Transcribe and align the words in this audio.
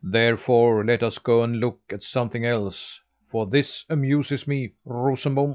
"Therefore, 0.03 0.83
let 0.83 1.03
us 1.03 1.19
go 1.19 1.43
and 1.43 1.59
look 1.59 1.79
at 1.91 2.01
something 2.01 2.43
else; 2.43 2.99
for 3.29 3.45
this 3.45 3.85
amuses 3.87 4.47
me, 4.47 4.71
Rosenbom." 4.83 5.49